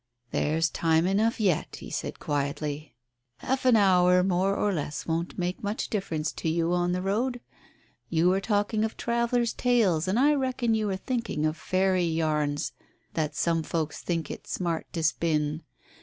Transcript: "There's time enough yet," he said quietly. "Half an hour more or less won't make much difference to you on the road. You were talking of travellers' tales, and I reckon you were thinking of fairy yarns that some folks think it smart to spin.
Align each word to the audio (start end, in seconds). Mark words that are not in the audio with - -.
"There's 0.31 0.71
time 0.71 1.05
enough 1.05 1.39
yet," 1.39 1.75
he 1.75 1.91
said 1.91 2.17
quietly. 2.19 2.95
"Half 3.37 3.65
an 3.65 3.75
hour 3.75 4.23
more 4.23 4.55
or 4.55 4.73
less 4.73 5.05
won't 5.05 5.37
make 5.37 5.61
much 5.61 5.91
difference 5.91 6.31
to 6.41 6.49
you 6.49 6.73
on 6.73 6.91
the 6.91 7.03
road. 7.03 7.39
You 8.09 8.27
were 8.29 8.41
talking 8.41 8.83
of 8.83 8.97
travellers' 8.97 9.53
tales, 9.53 10.07
and 10.07 10.17
I 10.17 10.33
reckon 10.33 10.73
you 10.73 10.87
were 10.87 10.97
thinking 10.97 11.45
of 11.45 11.55
fairy 11.55 12.01
yarns 12.03 12.71
that 13.13 13.35
some 13.35 13.61
folks 13.61 14.01
think 14.01 14.31
it 14.31 14.47
smart 14.47 14.91
to 14.93 15.03
spin. 15.03 15.61